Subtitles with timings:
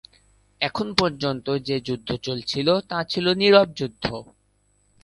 [0.61, 4.05] এখন পর্যন্ত যে যুদ্ধ চলছিল তা ছিল নীরব যুদ্ধ।